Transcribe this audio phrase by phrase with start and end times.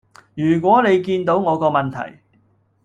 [0.33, 2.21] 如果你見到我個問題